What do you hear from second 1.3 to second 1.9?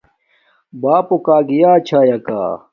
گیݳئی